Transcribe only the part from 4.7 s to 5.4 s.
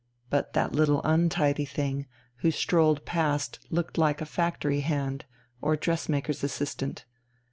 hand